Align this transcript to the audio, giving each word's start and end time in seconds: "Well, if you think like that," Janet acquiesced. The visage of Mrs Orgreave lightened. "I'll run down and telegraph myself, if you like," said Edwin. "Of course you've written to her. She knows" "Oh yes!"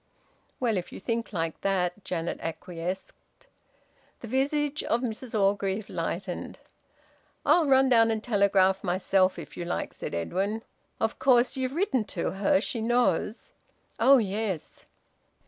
"Well, 0.59 0.77
if 0.77 0.91
you 0.91 0.99
think 0.99 1.31
like 1.31 1.61
that," 1.61 2.03
Janet 2.03 2.39
acquiesced. 2.41 3.13
The 4.21 4.27
visage 4.27 4.83
of 4.85 5.01
Mrs 5.01 5.39
Orgreave 5.39 5.89
lightened. 5.91 6.57
"I'll 7.45 7.67
run 7.67 7.89
down 7.89 8.09
and 8.09 8.23
telegraph 8.23 8.83
myself, 8.83 9.37
if 9.37 9.55
you 9.55 9.63
like," 9.63 9.93
said 9.93 10.15
Edwin. 10.15 10.63
"Of 10.99 11.19
course 11.19 11.55
you've 11.55 11.75
written 11.75 12.03
to 12.17 12.31
her. 12.31 12.59
She 12.59 12.81
knows" 12.81 13.51
"Oh 13.99 14.17
yes!" 14.17 14.87